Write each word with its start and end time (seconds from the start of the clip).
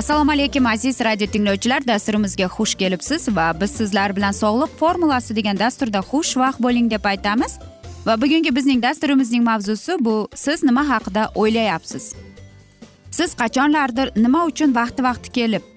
assalomu 0.00 0.32
alaykum 0.32 0.66
aziz 0.66 1.00
radio 1.00 1.26
tinglovchilar. 1.26 1.86
Dasturimizga 1.86 2.46
xush 2.56 2.74
kelibsiz 2.74 3.28
va 3.36 3.60
biz 3.60 3.70
sizlar 3.70 4.16
bilan 4.16 4.32
sog'liq 4.32 4.70
formulasi 4.80 5.36
degan 5.36 5.58
dasturda 5.58 6.00
xushvaqt 6.10 6.62
bo'ling 6.66 6.86
deb 6.90 7.04
aytamiz. 7.10 7.58
Va 8.06 8.14
bugungi 8.22 8.54
bizning 8.58 8.80
dasturimizning 8.82 9.44
mavzusi 9.50 9.98
bu 10.06 10.14
siz 10.44 10.62
nima 10.62 10.86
haqida 10.92 11.26
o'ylayapsiz? 11.34 12.04
Siz 13.10 13.30
qachonlardir 13.42 14.12
nima 14.24 14.46
uchun 14.46 14.74
vaqti 14.80 15.04
vaqti 15.08 15.34
kelib 15.38 15.68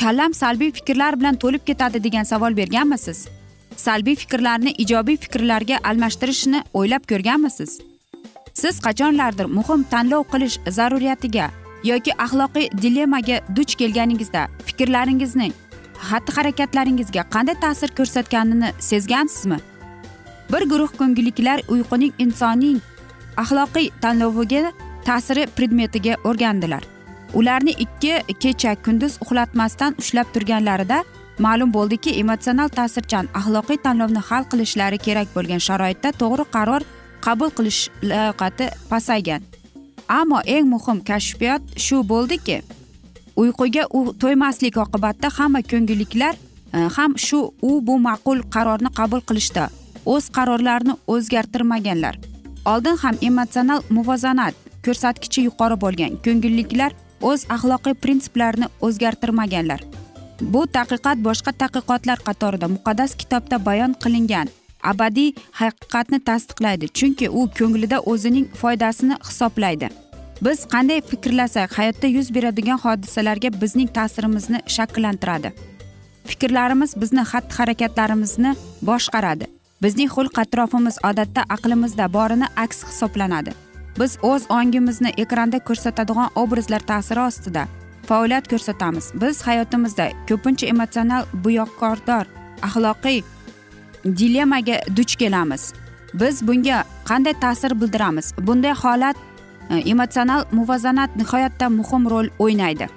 kallam 0.00 0.34
salbiy 0.42 0.70
fikrlar 0.78 1.20
bilan 1.20 1.40
to'lib 1.42 1.64
ketadi 1.68 2.04
degan 2.04 2.28
savol 2.32 2.56
berganmisiz? 2.60 3.28
Salbiy 3.86 4.16
fikrlarni 4.22 4.76
ijobiy 4.84 5.16
fikrlarga 5.16 5.80
almashtirishni 5.88 6.64
o'ylab 6.74 7.08
ko'rganmisiz? 7.10 7.80
Siz 8.54 8.74
qachonlardir 8.86 9.46
muhim 9.58 9.90
tanlov 9.92 10.22
qilish 10.32 10.56
zaruriyatiga 10.78 11.63
yoki 11.84 12.12
axloqiy 12.24 12.70
dilemmaga 12.82 13.40
duch 13.56 13.74
kelganingizda 13.80 14.48
fikrlaringizning 14.66 15.52
xatti 16.08 16.32
harakatlaringizga 16.36 17.22
qanday 17.34 17.56
ta'sir 17.64 17.90
ko'rsatganini 17.98 18.72
sezgansizmi? 18.88 19.58
Bir 20.52 20.62
guruh 20.70 20.90
ko'ngilliklar 21.00 21.58
uyquning 21.68 22.12
insonning 22.18 22.80
axloqiy 23.42 23.90
tanloviga 24.02 24.72
ta'siri 25.04 25.46
predmetiga 25.56 26.14
o'rgandilar. 26.24 26.82
Ularni 27.34 27.72
ikki 27.84 28.34
kecha 28.42 28.74
kunduz 28.84 29.18
uxlatmasdan 29.24 29.96
ushlab 29.98 30.28
turganlarida 30.34 30.98
ma'lum 31.38 31.72
bo'ldiki 31.76 32.10
emotsional 32.22 32.68
ta'sirchan 32.78 33.28
axloqiy 33.40 33.78
tanlovni 33.86 34.22
hal 34.28 34.44
qilishlari 34.50 34.98
kerak 35.06 35.28
bo'lgan 35.36 35.62
sharoitda 35.68 36.12
to'g'ri 36.22 36.44
qaror 36.56 36.82
qabul 37.26 37.50
qilish 37.58 37.80
layoqati 38.10 38.70
pasaygan. 38.90 39.42
Ammo 40.08 40.40
eng 40.46 40.66
muhim 40.74 40.98
kashfiyot 41.10 41.62
shu 41.84 42.02
bo'ldiki 42.12 42.62
uyquga 43.36 43.84
u 43.98 44.00
to'ymaslik 44.20 44.76
oqibatida 44.84 45.28
hamma 45.38 45.62
ko'ngilliklar 45.70 46.34
e, 46.76 46.78
ham 46.96 47.18
shu 47.26 47.40
u 47.62 47.70
bu 47.86 47.98
ma'qul 48.06 48.42
qarorni 48.54 48.90
qabul 48.98 49.20
qilishda 49.28 49.64
o'z 50.12 50.24
qarorlarini 50.36 50.94
o'zgartirmaganlar. 51.14 52.14
Oldin 52.72 52.96
ham 53.02 53.16
emotsional 53.28 53.80
muvozanat 53.96 54.54
ko'rsatkichi 54.84 55.46
yuqori 55.48 55.76
bo'lgan 55.84 56.18
ko'ngilliklar 56.24 56.92
o'z 57.30 57.46
axloqiy 57.56 57.94
prinsiplarini 58.02 58.68
o'zgartirmaganlar. 58.86 59.80
Bu 60.52 60.66
taqiqat 60.76 61.18
boshqa 61.26 61.52
taqiqotlar 61.62 62.18
qatorida 62.28 62.68
muqaddas 62.76 63.16
kitobda 63.20 63.64
bayon 63.68 63.92
qilingan. 64.02 64.48
Abadiy 64.92 65.30
haqiqatni 65.60 66.18
tasdiqlaydi. 66.28 66.88
Chunki 66.98 67.26
u 67.30 67.48
ko'nglida 67.58 67.98
o'zining 68.12 68.46
foydasini 68.60 69.16
hisoblaydi. 69.28 69.88
Biz 70.44 70.66
qanday 70.72 71.00
fikrlasak 71.10 71.78
hayotda 71.78 72.06
yuz 72.16 72.34
beradigan 72.34 72.78
hodisalarga 72.84 73.50
bizning 73.60 73.90
ta'sirimizni 73.96 74.60
shakllantiradi. 74.76 75.52
Fikrlarimiz 76.30 76.96
bizni 77.02 77.22
xatti 77.32 77.56
harakatlarimizni 77.58 78.56
boshqaradi. 78.88 79.46
Bizning 79.82 80.10
xulq 80.16 80.38
atrofimiz 80.44 80.98
odatda 81.10 81.42
aqlimizda 81.54 82.12
borini 82.12 82.46
aks 82.64 82.84
hisoblanadi. 82.88 83.52
Biz 84.00 84.18
o'z 84.22 84.42
ongimizni 84.58 85.10
ekranda 85.24 85.58
ko'rsatadigan 85.68 86.28
obrazlar 86.42 86.82
ta'siri 86.90 87.20
ostida 87.20 87.66
faoliyat 88.08 88.48
ko'rsatamiz. 88.52 89.12
Biz 89.20 89.42
hayotimizda 89.46 90.06
ko'pincha 90.28 90.66
emotsional 90.66 91.22
buyoqkordor 91.44 92.26
axloqiy 92.66 93.22
dilemmaga 94.04 94.80
duch 94.96 95.16
kelamiz. 95.16 95.72
Biz 96.14 96.46
bunga 96.46 96.84
qanday 97.04 97.40
ta'sir 97.40 97.80
bildiramiz? 97.80 98.34
Bunday 98.38 98.72
holat 98.72 99.16
e, 99.70 99.76
emotsional 99.76 100.44
muvozanat 100.52 101.16
nihoyatda 101.16 101.68
muhim 101.68 102.10
rol 102.10 102.28
o'ynaydi. 102.38 102.88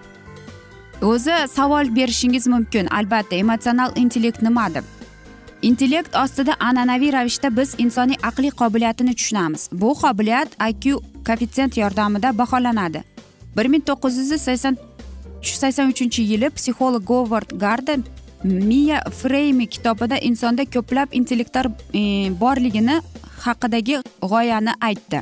O'zi 1.02 1.34
savol 1.48 1.96
berishingiz 1.96 2.48
mumkin 2.48 2.86
albatta. 2.88 3.36
Emotsional 3.36 3.92
intellekt 3.96 4.42
nima 4.42 4.74
deb 4.74 4.84
intellekt 5.62 6.16
ostida 6.16 6.56
an'anaviy 6.60 7.12
ravishda 7.14 7.50
biz 7.58 7.76
insoniy 7.78 8.18
aqliy 8.24 8.52
qobiliyatini 8.52 9.16
tushunamiz. 9.16 9.70
Bu 9.72 9.94
qobiliyat 9.94 10.50
iq 10.70 11.00
koeffitsient 11.28 11.78
yordamida 11.78 12.38
baholanadi. 12.38 13.04
Bir 13.58 13.66
ming 13.66 13.84
to'qqiz 13.90 14.18
yuz 14.18 14.42
sakson 14.42 14.78
sakson 15.42 15.90
uchinchi 15.94 16.22
yili 16.22 16.50
psixolog 16.50 17.04
govard 17.06 17.50
garden 17.60 18.04
miya 18.44 19.02
freymi 19.12 19.68
kitobida 19.68 20.18
insonda 20.20 20.66
ko'plab 20.66 21.10
intellektlar 21.12 21.70
e, 21.94 22.02
borligini 22.40 23.02
haqidagi 23.46 24.02
g'oyani 24.22 24.74
aytdi. 24.82 25.22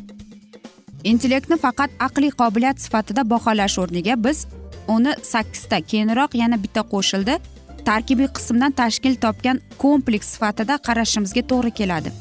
Intellektni 1.04 1.58
faqat 1.58 1.92
aqliy 2.00 2.32
qobiliyat 2.42 2.82
sifatida 2.82 3.30
baholash 3.30 3.78
o'rniga 3.80 4.16
biz 4.24 4.46
uni 4.88 5.14
sakkizta 5.24 5.82
keyinroq 5.82 6.36
yana 6.42 6.58
bitta 6.64 6.82
qo'shildi 6.94 7.40
tarkibiy 7.86 8.30
qismdan 8.38 8.72
tashkil 8.82 9.16
topgan 9.26 9.62
kompleks 9.78 10.36
sifatida 10.36 10.78
qarashimizga 10.88 11.44
to'g'ri 11.52 11.72
keladi. 11.80 12.12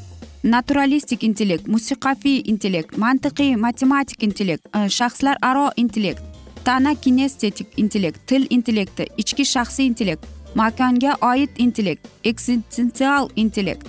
Naturalistik 0.44 1.24
intellekt 1.24 1.68
musiqaviy 1.74 2.42
intellekt 2.52 2.98
mantiqiy 3.04 3.56
matematik 3.56 4.22
intellekt 4.28 4.68
e, 4.76 4.88
shaxslararo 4.98 5.70
intellekt 5.76 6.22
tana 6.64 6.94
kinestetik 6.94 7.78
intellekt 7.82 8.26
til 8.26 8.46
intellekti 8.50 9.08
ichki 9.16 9.44
shaxsiy 9.54 9.86
intellekt 9.86 10.33
makonga 10.54 11.16
oid 11.20 11.50
intellekt 11.56 12.08
eksistensial 12.24 13.28
intellekt. 13.36 13.86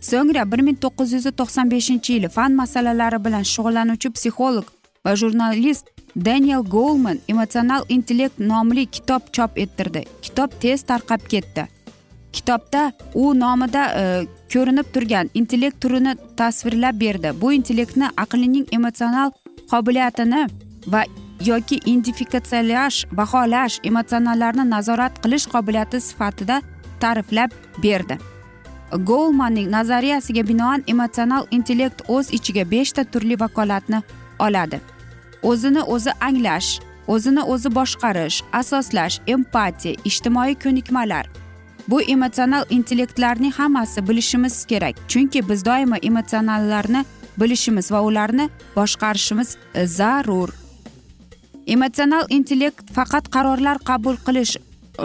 So'ngra 0.00 0.44
bir 0.52 0.60
ming 0.66 0.78
to'qqiz 0.84 1.12
yuz 1.16 1.26
to'qson 1.40 1.70
beshinchi 1.70 2.12
yili 2.16 2.28
fan 2.28 2.52
masalalari 2.62 3.18
bilan 3.24 3.44
shug'ullanuvchi 3.52 4.10
psixolog 4.16 4.66
va 5.04 5.14
jurnalist 5.20 5.86
daniel 6.28 6.62
golman 6.74 7.18
emotsional 7.28 7.82
intellekt 7.88 8.38
nomli 8.38 8.86
kitob 8.86 9.22
chop 9.32 9.58
ettirdi. 9.64 10.04
Kitob 10.22 10.50
tez 10.60 10.82
tarqab 10.82 11.22
ketdi. 11.32 11.66
Kitobda 12.32 12.92
u 13.14 13.34
nomida 13.40 13.82
e, 14.00 14.02
ko'rinib 14.52 14.88
turgan 14.94 15.30
intellekt 15.34 15.80
turini 15.80 16.16
tasvirlab 16.36 17.00
berdi. 17.00 17.32
Bu 17.40 17.52
intellektni 17.52 18.08
aqlning 18.16 18.66
emotsional 18.72 19.30
qobiliyatini 19.70 20.42
va 20.86 21.04
yoki 21.44 21.76
identifikatsiyalash 21.76 23.04
baholash 23.12 23.80
emotsionallarni 23.84 24.70
nazorat 24.70 25.22
qilish 25.22 25.46
qobiliyati 25.46 26.00
sifatida 26.00 26.62
ta'riflab 27.00 27.50
berdi. 27.82 28.18
Golmanning 28.92 29.70
nazariyasiga 29.70 30.48
binoan 30.48 30.82
emotsional 30.86 31.46
intellekt 31.50 32.02
o'z 32.08 32.32
ichiga 32.32 32.70
beshta 32.70 33.04
turli 33.04 33.40
vakolatni 33.40 34.02
oladi. 34.38 34.80
O'zini 35.42 35.82
o'zi 35.82 36.12
anglash 36.20 36.80
o'zini 37.06 37.42
o'zi 37.42 37.74
boshqarish 37.74 38.42
asoslash 38.52 39.20
empatiya 39.26 39.96
ijtimoiy 40.04 40.54
ko'nikmalar. 40.54 41.26
Bu 41.88 42.02
emotsional 42.02 42.64
intellektlarning 42.70 43.52
hammasi 43.52 44.08
bilishimiz 44.08 44.64
kerak 44.64 44.96
chunki 45.08 45.48
biz 45.48 45.64
doimo 45.64 45.96
emotsionallarni 46.02 47.04
bilishimiz 47.40 47.92
va 47.92 48.00
ularni 48.02 48.50
boshqarishimiz 48.76 49.56
zarur. 49.84 50.65
Emotsional 51.74 52.24
intellekt 52.36 52.92
faqat 52.96 53.28
qarorlar 53.34 53.78
qabul 53.88 54.16
qilish 54.26 54.54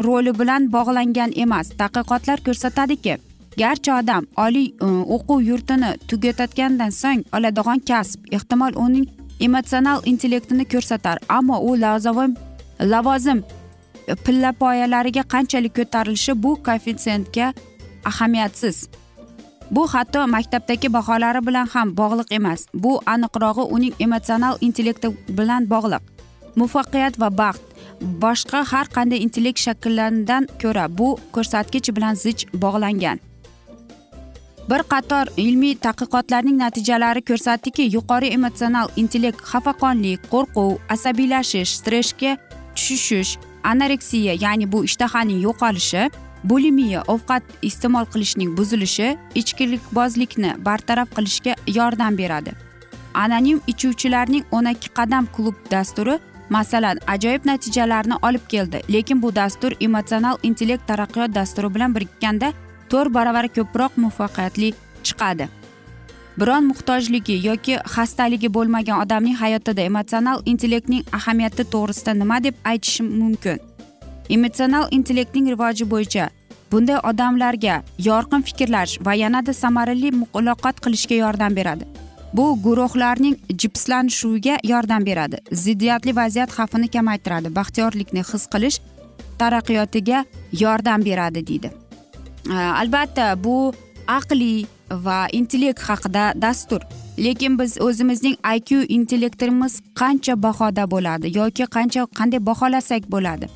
roli 0.05 0.31
bilan 0.39 0.69
bog'langan 0.75 1.31
emas 1.43 1.67
tadqiqotlar 1.79 2.39
ko'rsatadiki 2.45 3.15
garchi 3.61 3.91
odam 3.99 4.27
oliy 4.45 4.67
e, 4.67 4.87
o'quv 5.15 5.39
yurtini 5.49 5.91
tugatayotgandan 6.09 6.93
so'ng 7.01 7.21
oladigan 7.37 7.79
kasb 7.89 8.19
ehtimol 8.37 8.73
uning 8.85 9.07
emotsional 9.47 9.99
intellektini 10.11 10.65
ko'rsatar 10.73 11.17
ammo 11.37 11.57
u 11.67 11.71
lavozim 11.83 12.31
lavozim 12.93 13.39
pillapoyalariga 14.25 15.23
qanchalik 15.33 15.75
ko'tarilishi 15.75 16.33
bu 16.43 16.51
koeffitsiyentga 16.65 17.53
ahamiyatsiz. 18.05 18.77
Bu 19.71 19.87
hatto 19.87 20.27
maktabdagi 20.27 20.93
baholari 20.93 21.41
bilan 21.47 21.67
ham 21.73 21.97
bog'liq 21.97 22.33
emas. 22.37 22.65
Bu 22.73 23.01
aniqrog'i 23.05 23.63
uning 23.75 23.93
emotsional 23.99 24.57
intellekti 24.61 25.07
bilan 25.37 25.69
bog'liq. 25.69 26.10
Muvaffaqiyat 26.55 27.19
va 27.21 27.29
baxt. 27.41 27.63
Boshqa 28.21 28.63
har 28.71 28.87
qanday 28.95 29.19
intellekt 29.25 29.59
shakllaridan 29.65 30.47
ko'ra 30.61 30.85
bu 30.97 31.17
ko'rsatkich 31.35 31.91
bilan 31.95 32.15
zich 32.23 32.47
bog'langan. 32.63 33.19
Bir 34.69 34.81
qator 34.91 35.25
ilmiy 35.37 35.75
tadqiqotlarning 35.85 36.57
natijalari 36.63 37.21
ko'rsatdiki 37.29 37.83
yuqori 37.95 38.27
emotsional 38.37 38.87
intellekt 39.01 39.41
xafaqonlik 39.51 40.19
qo'rquv 40.33 40.77
asabiylashish 40.95 41.71
stressga 41.79 42.31
tushish 42.75 43.37
anoreksiya 43.63 44.33
ya'ni 44.43 44.71
bu 44.71 44.83
ishtahaning 44.89 45.39
yo'qolishi 45.47 46.03
bulimiya 46.43 47.03
ovqat 47.13 47.43
iste'mol 47.69 48.05
qilishning 48.13 48.57
buzilishi 48.57 49.07
ichkilikbozlikni 49.41 50.51
bartaraf 50.65 51.09
qilishga 51.15 51.53
yordam 51.77 52.17
beradi. 52.17 52.51
Anonim 53.13 53.59
ichuvchilarning 53.67 54.43
o'n 54.51 54.65
ikki 54.73 54.89
qadam 54.97 55.27
klub 55.35 55.55
dasturi 55.71 56.15
masalan 56.51 56.99
ajoyib 57.13 57.45
natijalarni 57.45 58.15
olib 58.27 58.45
keldi 58.53 58.81
lekin 58.95 59.21
bu 59.21 59.35
dastur 59.35 59.71
emotsional 59.87 60.37
intellekt 60.43 60.87
taraqqiyot 60.91 61.35
dasturi 61.35 61.73
bilan 61.75 61.95
birikganda 61.95 62.53
to'rt 62.91 63.13
baravar 63.17 63.47
ko'proq 63.57 63.91
muvaffaqiyatli 64.03 64.73
chiqadi. 65.03 65.47
Biron 66.39 66.63
muhtojligi 66.71 67.35
yoki 67.47 67.75
xastaligi 67.95 68.49
bo'lmagan 68.55 69.01
odamning 69.03 69.35
hayotida 69.43 69.81
emotsional 69.81 70.43
intellektning 70.51 71.03
ahamiyati 71.17 71.63
to'g'risida 71.73 72.13
nima 72.21 72.43
deb 72.43 72.55
aytishim 72.71 73.07
mumkin? 73.21 73.57
Emotsional 74.35 74.85
intellektning 74.97 75.49
rivoji 75.53 75.85
bo'yicha 75.93 76.29
bunday 76.71 76.99
odamlarga 77.11 77.75
yorqin 78.09 78.41
fikrlash 78.47 78.93
va 79.05 79.13
yanada 79.23 79.53
samarali 79.53 80.11
muloqot 80.21 80.75
qilishga 80.83 81.15
yordam 81.23 81.55
beradi. 81.55 81.85
Bu 82.33 82.57
guruhlarning 82.63 83.37
jipslanishuviga 83.57 84.57
yordam 84.63 85.05
beradi. 85.05 85.37
Ziddiyatli 85.51 86.15
vaziyat 86.15 86.51
xavfini 86.51 86.87
kamaytiradi. 86.87 87.55
Baxtiyorlikni 87.55 88.23
his 88.33 88.47
qilish 88.53 88.79
taraqqiyotiga 89.39 90.25
yordam 90.51 91.05
beradi 91.05 91.47
deydi. 91.47 91.71
Albatta 92.81 93.43
bu 93.43 93.73
aqliy 94.07 94.65
va 94.91 95.27
intellekt 95.31 95.79
haqida 95.79 96.33
dastur. 96.41 96.81
Lekin 97.17 97.59
biz 97.59 97.81
o'zimizning 97.81 98.35
iq 98.55 98.85
intellektimiz 98.87 99.81
qancha 99.95 100.35
bahoda 100.43 100.85
bo'ladi 100.91 101.37
yoki 101.37 101.63
qancha 101.75 102.07
qanday 102.19 102.45
baholasak 102.45 103.11
bo'ladi? 103.11 103.47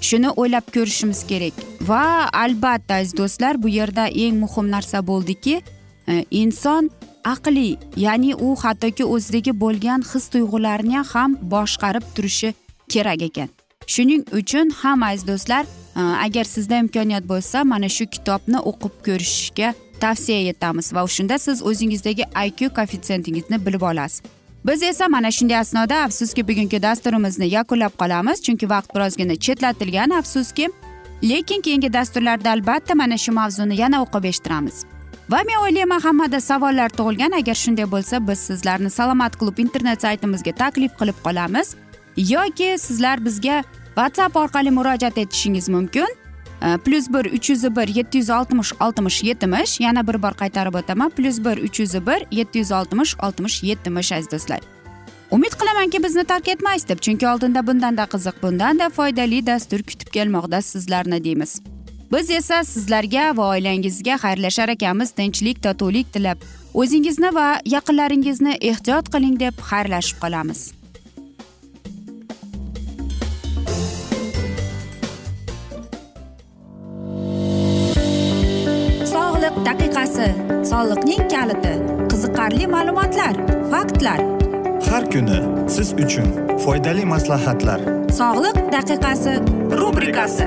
Shuni 0.00 0.30
o'ylab 0.40 0.66
ko'rishimiz 0.74 1.20
kerak. 1.30 1.54
Va 1.88 2.28
albatta 2.44 2.94
aziz 3.00 3.16
do'stlar 3.16 3.62
bu 3.62 3.68
yerda 3.68 4.04
eng 4.24 4.36
muhim 4.44 4.66
narsa 4.70 5.06
bo'ldiki 5.06 5.62
inson 6.30 6.90
aqliy 7.24 7.76
ya'ni 7.96 8.34
u 8.34 8.56
hattoki 8.62 9.04
o'zidagi 9.04 9.52
bo'lgan 9.60 10.00
his 10.10 10.28
tuyg'ularni 10.32 11.00
ham 11.12 11.36
boshqarib 11.54 12.04
turishi 12.14 12.54
kerak 12.88 13.22
ekan. 13.28 13.48
Shuning 13.86 14.22
uchun 14.40 14.70
ham 14.70 15.02
aziz 15.02 15.26
do'stlar 15.26 15.64
e, 15.96 16.00
agar 16.00 16.44
sizda 16.44 16.76
imkoniyat 16.84 17.24
bo'lsa 17.32 17.64
mana 17.64 17.88
shu 17.88 18.04
kitobni 18.06 18.58
o'qib 18.70 18.94
ko'rishga 19.06 19.74
tavsiya 20.00 20.48
etamiz 20.52 20.94
va 20.94 21.06
shunda 21.16 21.38
siz 21.38 21.62
o'zingizdagi 21.62 22.24
iq 22.46 22.68
koeffitsientingizni 22.76 23.66
bilib 23.66 23.82
olasiz. 23.82 24.22
Biz 24.66 24.82
esa 24.82 25.08
mana 25.08 25.30
shunday 25.30 25.58
asnoda 25.58 25.96
afsuski 26.06 26.48
bugungi 26.48 26.82
dasturimizni 26.82 27.46
yakunlab 27.56 27.92
qolamiz 28.00 28.42
chunki 28.46 28.70
vaqt 28.70 28.94
birozgina 28.94 29.36
chetlatilgan 29.36 30.10
afsuski 30.10 30.68
lekin 31.22 31.60
keyingi 31.60 31.92
dasturlarda 31.92 32.50
albatta 32.50 32.94
mana 32.94 33.18
shu 33.18 33.32
mavzuni 33.32 33.80
yana 33.80 34.02
o'qib 34.04 34.24
eshittiramiz. 34.30 34.93
Va 35.30 35.40
men 35.48 35.60
o'ylayman 35.62 36.00
hammada 36.00 36.40
savollar 36.40 36.88
tug'ilgan. 36.98 37.32
Agar 37.40 37.54
shunday 37.54 37.86
bo'lsa 37.90 38.20
biz 38.28 38.38
sizlarni 38.38 38.90
salomat 38.90 39.36
klub 39.40 39.58
internet 39.58 40.02
saytimizga 40.02 40.52
taklif 40.52 40.92
qilib 41.00 41.18
qolamiz. 41.24 41.74
Yoki 42.16 42.76
sizlar 42.78 43.24
bizga 43.24 43.62
whatsapp 43.94 44.36
orqali 44.36 44.70
murojaat 44.70 45.18
etishingiz 45.18 45.68
mumkin. 45.68 46.06
E, 46.62 46.76
Plyus 46.84 47.08
bir 47.08 47.24
uch 47.36 47.50
yuz 47.50 47.64
bir 47.76 47.88
yetti 47.88 48.18
yuz 48.18 48.30
oltmish 48.30 48.72
oltmish 48.80 49.22
yetmish. 49.22 49.80
Yana 49.80 50.06
bir 50.06 50.22
bor 50.22 50.34
qaytarib 50.42 50.74
o'taman. 50.74 51.10
Plyus 51.10 51.38
bir 51.44 51.56
uch 51.66 51.80
yuz 51.80 51.94
bir 52.06 52.26
yetti 52.30 52.58
yuz 52.58 52.72
oltmish 52.72 53.16
oltmish 53.22 53.62
yetmish 53.62 54.12
aziz 54.12 54.30
do'stlar. 54.32 54.60
Umid 55.30 55.54
qilamanki 55.60 56.04
bizni 56.04 56.24
tark 56.24 56.48
etmaysiz 56.48 56.88
deb 56.88 56.98
chunki 56.98 57.28
oldinda 57.28 57.66
bundanda 57.66 58.04
qiziq 58.04 58.42
bundanda 58.42 58.90
foydali 58.90 59.46
dastur 59.46 59.82
kutib 59.82 60.08
kelmoqda 60.12 60.62
sizlarni 60.62 61.24
deymiz. 61.24 61.73
Biz 62.12 62.30
esa 62.30 62.64
sizlarga 62.64 63.32
va 63.36 63.48
oilangizga 63.54 64.16
xayrlashar 64.24 64.68
ekanmiz 64.76 65.10
tinchlik 65.18 65.62
totuvlik 65.62 66.12
tilab. 66.12 66.38
O'zingizni 66.74 67.30
va 67.34 67.48
yaqinlaringizni 67.74 68.56
ehtiyot 68.70 69.10
qiling 69.14 69.36
deb 69.40 69.60
xayrlashib 69.70 70.18
qolamiz. 70.24 70.60
Sog'liq 79.14 79.56
daqiqasi 79.68 80.28
soliqning 80.70 81.24
kaliti 81.34 81.74
qiziqarli 82.10 82.66
ma'lumotlar 82.74 83.34
faktlar. 83.72 84.20
Har 84.90 85.04
kuni 85.12 85.38
siz 85.74 85.88
uchun 86.04 86.28
foydali 86.64 87.04
maslahatlar. 87.14 87.80
Sog'liq 88.20 88.58
daqiqasi 88.76 89.34
rubrikasi 89.80 90.46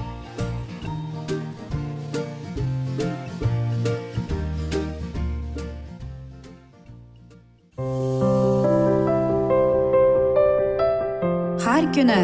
Kuni 11.95 12.21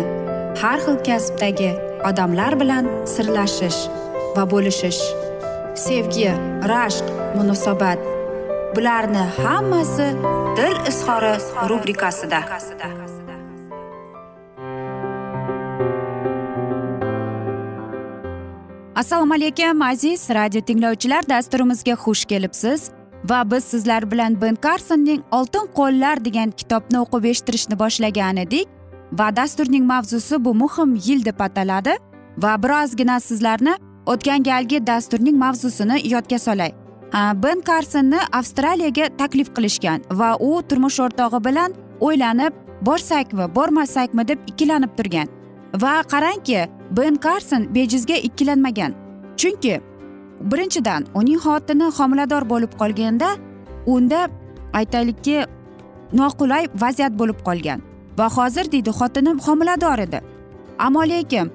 har 0.62 0.80
xil 0.86 0.98
kasbdagi 1.08 1.72
odamlar 2.10 2.54
bilan 2.62 2.86
sirlashish 3.14 3.80
va 4.36 4.44
bo'lishish 4.52 5.02
sevgi 5.86 6.30
rashq 6.72 7.08
munosabat 7.38 8.00
bularni 8.76 9.24
hammasi 9.44 10.08
dil 10.58 10.76
izhori 10.92 11.34
rubrikasida. 11.70 12.40
Assalomu 18.96 19.34
alaykum 19.34 19.82
aziz 19.82 20.30
radio 20.30 20.62
tinglovchilar 20.62 21.30
dasturimizga 21.30 21.96
xush 22.04 22.26
kelibsiz 22.26 22.90
va 23.30 23.52
biz 23.52 23.64
sizlar 23.64 24.12
bilan 24.12 24.42
ben 24.42 24.56
karsonning 24.56 25.22
oltin 25.32 25.70
qo'llar 25.80 26.26
degan 26.26 26.52
kitobni 26.52 26.98
o'qib 27.04 27.30
eshittirishni 27.32 27.80
boshlagan 27.84 28.38
edik. 28.46 28.77
Va 29.12 29.36
dasturning 29.36 29.86
mavzusi 29.86 30.46
bu 30.46 30.54
muhim 30.54 30.96
yil 30.96 31.26
deb 31.26 31.40
ataladi 31.40 31.94
va 32.38 32.64
birozgina 32.64 33.20
sizlarni 33.20 33.74
o'tgan 34.06 34.44
galgi 34.44 34.88
dasturning 34.88 35.38
mavzusini 35.38 36.02
yodga 36.14 36.40
solay. 36.40 36.72
Ben 37.14 37.62
karsonni 37.62 38.20
avstraliyaga 38.34 39.10
taklif 39.18 39.50
qilishgan 39.56 40.02
va 40.12 40.36
u 40.40 40.62
turmush 40.70 41.00
o'rtog'i 41.00 41.44
bilan 41.46 41.74
o'ylanib 42.00 42.54
borsakmi 42.82 43.56
bormasakmi? 43.56 44.28
deb 44.28 44.40
ikkilanib 44.48 44.98
turgan. 44.98 45.28
Va 45.82 46.02
qarangki 46.12 46.68
ben 46.92 47.16
karson 47.16 47.76
bejizga 47.76 48.16
ikkilanmagan. 48.16 48.94
Chunki 49.38 49.82
birinchidan 50.42 51.06
uning 51.14 51.40
xotini 51.46 51.92
homilador 51.98 52.50
bo'lib 52.50 52.72
qolganda 52.82 53.30
unda 53.86 54.30
aytaylikki 54.74 55.46
noqulay 56.14 56.68
vaziyat 56.82 57.14
bo'lib 57.20 57.40
qolgan. 57.48 57.82
Va 58.18 58.30
hozir 58.30 58.72
deydi 58.72 58.90
xotinim 58.90 59.40
homilador 59.40 60.00
edi. 60.00 60.22
Ammo 60.80 61.04
lekin 61.10 61.52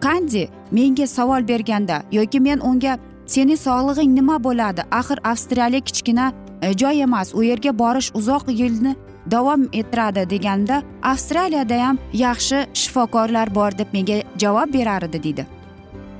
kandi 0.00 0.48
menga 0.70 1.06
savol 1.06 1.48
berganda 1.48 2.02
yoki 2.12 2.40
men 2.40 2.60
unga 2.60 2.98
seni 3.26 3.56
sog'lig'ing 3.56 4.14
nima 4.18 4.36
bo'ladi? 4.44 4.82
Axir 4.90 5.18
avstraliya 5.24 5.80
kichkina 5.80 6.32
e, 6.62 6.72
joy 6.80 7.02
emas 7.02 7.34
u 7.34 7.42
yerga 7.42 7.78
borish 7.78 8.10
uzoq 8.14 8.44
yilni 8.48 8.96
davom 9.30 9.62
ettiradi 9.72 10.30
deganda 10.30 10.82
avstraliyada 11.02 11.86
ham 11.86 11.98
yaxshi 12.12 12.66
shifokorlar 12.74 13.54
bor 13.54 13.78
deb 13.78 13.88
menga 13.92 14.22
javob 14.38 14.72
berar 14.74 15.02
edi 15.02 15.22
deydi. 15.22 15.46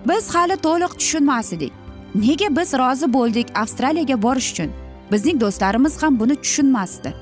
Biz 0.09 0.35
hali 0.35 0.57
to'liq 0.67 0.93
tushunmas 1.01 1.53
edik 1.53 1.73
nega 2.15 2.57
biz 2.57 2.75
rozi 2.75 3.13
bo'ldik 3.13 3.59
avstraliyaga 3.63 4.23
borish 4.23 4.53
uchun? 4.53 4.71
Bizning 5.13 5.41
do'stlarimiz 5.41 6.03
ham 6.03 6.21
buni 6.21 6.37
tushunmasdi. 6.37 7.13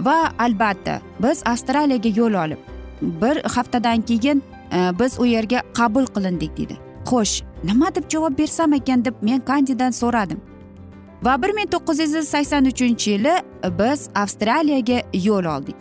Va 0.00 0.32
albatta 0.38 1.00
biz 1.22 1.42
avstraliyaga 1.46 2.08
yo'l 2.16 2.34
olib. 2.44 2.58
Bir 3.02 3.42
haftadan 3.42 4.02
keyin 4.02 4.42
e, 4.72 4.90
biz 5.00 5.20
u 5.20 5.26
yerga 5.26 5.62
qabul 5.74 6.06
qilindik 6.06 6.56
deydi 6.56 6.76
xo'sh 7.06 7.42
nima 7.64 7.94
deb 7.94 8.10
javob 8.12 8.38
bersam 8.38 8.72
ekan 8.72 9.04
deb 9.04 9.14
men 9.22 9.40
kandidan 9.40 9.90
so'radim. 9.90 10.40
Va 11.24 11.42
bir 11.42 11.52
ming 11.58 11.70
to'qqiz 11.74 11.98
yuz 12.16 12.28
sakson 12.28 12.64
uchinchi 12.72 13.10
yili 13.10 13.34
biz 13.78 14.08
avstraliyaga 14.22 14.98
yo'l 15.26 15.46
oldik. 15.54 15.76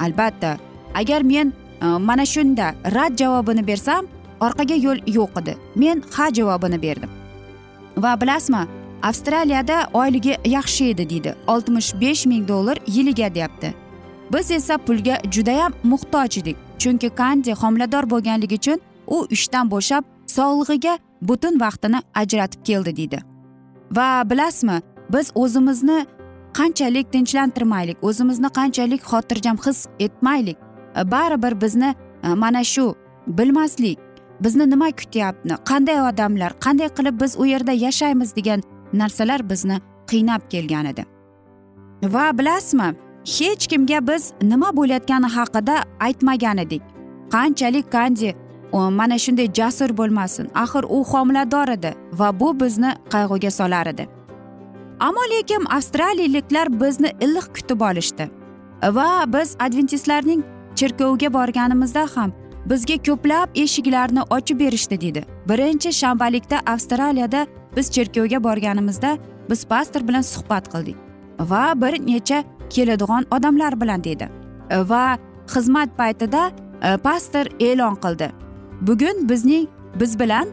Albatta 0.00 0.56
agar 0.94 1.22
men 1.22 1.52
e, 1.82 1.86
mana 2.08 2.26
shunda 2.26 2.74
rad 2.96 3.18
javobini 3.22 3.66
bersam 3.66 4.06
orqaga 4.40 4.76
yo'l 4.86 4.98
yo'q 5.06 5.40
edi. 5.40 5.56
Men 5.76 6.02
ha 6.14 6.26
javobini 6.38 6.82
berdim. 6.82 7.10
Va 7.96 8.20
bilasizmi 8.20 8.62
avstraliyada 9.02 9.88
oyligi 9.92 10.36
yaxshi 10.44 10.84
edi 10.84 11.10
deydi. 11.10 11.34
Oltmish 11.46 11.94
besh 12.00 12.26
ming 12.26 12.48
dollar 12.48 12.78
yiliga 12.86 13.34
deyapti. 13.34 13.74
Biz 14.32 14.50
esa 14.50 14.78
pulga 14.78 15.18
judayam 15.30 15.72
muhtoj 15.84 16.38
edik 16.38 16.56
chunki 16.78 17.08
kandi 17.10 17.52
homilador 17.52 18.10
bo'lganligi 18.10 18.54
uchun 18.54 18.78
u 19.06 19.26
ishdan 19.30 19.70
bo'shab 19.70 20.04
sog'lig'iga 20.26 20.98
butun 21.22 21.60
vaqtini 21.60 21.98
ajratib 22.14 22.64
keldi 22.64 22.96
deydi. 22.96 23.18
Va 23.96 24.30
bilasizmi 24.30 24.82
biz 25.12 25.32
o'zimizni 25.34 26.06
qanchalik 26.58 27.12
tinchlantirmaylik 27.12 27.98
o'zimizni 28.08 28.48
qanchalik 28.58 29.02
xotirjam 29.10 29.56
his 29.66 29.86
etmaylik. 29.98 30.56
Baribir 31.04 31.60
bizni 31.60 31.94
e, 32.22 32.28
mana 32.34 32.64
shu 32.64 32.94
bilmaslik 33.26 33.98
bizni 34.40 34.70
nima 34.70 34.90
kutyapti 34.90 35.54
qanday 35.70 35.98
odamlar 36.10 36.52
qanday 36.64 36.88
qilib 36.96 37.20
biz 37.22 37.32
u 37.38 37.46
yerda 37.46 37.72
yashaymiz 37.72 38.36
degan 38.36 38.62
narsalar 38.92 39.50
bizni 39.50 39.80
qiynab 40.10 40.42
kelgan 40.50 40.86
edi. 40.86 41.04
Va 42.02 42.38
bilasizmi 42.38 42.94
hech 43.38 43.66
kimga 43.66 44.06
biz 44.08 44.32
nima 44.42 44.76
bo'layotgani 44.76 45.28
haqida 45.36 45.76
aytmagan 46.00 46.58
edik. 46.58 46.82
Qanchalik 47.32 47.92
kandi 47.92 48.34
mana 48.72 49.18
shunday 49.18 49.48
jasur 49.58 49.90
bo'lmasin 49.98 50.46
axir 50.54 50.84
u 50.88 51.04
homilador 51.04 51.68
edi 51.68 51.94
va 52.12 52.40
bu 52.40 52.60
bizni 52.60 52.92
qayg'uga 53.14 53.50
solar 53.50 53.86
edi. 53.86 54.08
Ammo 55.00 55.24
lekin 55.30 55.64
avstraliyaliklar 55.76 56.80
bizni 56.80 57.10
iliq 57.20 57.46
kutib 57.54 57.80
olishdi. 57.80 58.30
Va 58.82 59.24
biz 59.26 59.56
adventistlarning 59.60 60.42
cherkoviga 60.74 61.32
borganimizda 61.32 62.06
ham 62.14 62.32
bizga 62.70 62.96
ko'plab 63.06 63.48
eshiklarni 63.54 64.22
ochib 64.36 64.60
berishdi 64.60 65.00
deydi 65.00 65.24
birinchi 65.48 65.92
shanbalikda 65.92 66.58
avstraliyada 66.66 67.46
biz 67.76 67.90
cherkovga 67.90 68.44
borganimizda 68.44 69.18
biz 69.50 69.64
pastor 69.64 70.08
bilan 70.08 70.22
suhbat 70.22 70.68
qildik 70.72 70.96
va 71.38 71.72
bir 71.76 72.06
necha 72.06 72.44
keladigan 72.70 73.26
odamlar 73.30 73.80
bilan 73.80 74.04
dedi. 74.04 74.28
Va 74.70 75.18
xizmat 75.54 75.96
paytida 75.96 76.50
e, 76.82 76.96
pastor 76.96 77.46
e'lon 77.60 77.94
qildi. 77.94 78.30
Bugun 78.80 79.28
bizning 79.28 79.68
biz 80.00 80.18
bilan 80.18 80.48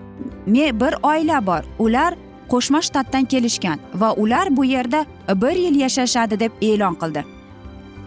bir 0.47 0.93
oila 1.03 1.45
bor. 1.45 1.63
Ular 1.79 2.13
qo'shma 2.49 2.81
shtatdan 2.81 3.25
kelishgan 3.25 3.79
va 3.93 4.13
ular 4.13 4.57
bu 4.57 4.65
yerda 4.65 5.05
e, 5.29 5.41
bir 5.41 5.55
yil 5.55 5.75
yashashadi 5.75 6.39
deb 6.39 6.51
e'lon 6.61 6.95
qildi. 6.95 7.25